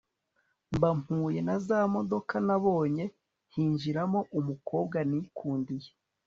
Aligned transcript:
mba 0.75 0.89
mpuye 0.99 1.39
nazamodoka 1.47 2.35
nabonye 2.47 3.05
hinjiramo 3.53 4.19
umukobwa 4.39 4.97
nikundiye 5.09 5.89